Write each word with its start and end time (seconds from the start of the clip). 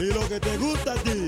Y 0.00 0.12
lo 0.12 0.28
que 0.28 0.38
te 0.38 0.56
gusta 0.58 0.92
a 0.92 0.96
ti. 0.96 1.26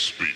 speak. 0.00 0.29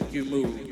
Make 0.00 0.14
you 0.14 0.69